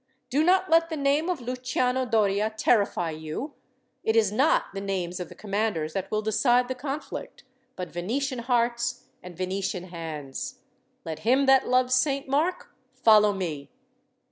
[0.31, 3.53] Do not let the name of Luciano Doria terrify you.
[4.03, 7.43] It is not the names of commanders that will decide the conflict,
[7.75, 10.57] but Venetian hearts and Venetian hands.
[11.05, 13.69] Let him that loves Saint Mark follow me."